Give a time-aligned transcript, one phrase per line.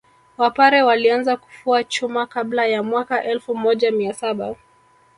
[0.37, 4.55] Wapare walianza kufua chuma kabla ya mwaka elfu moja mia saba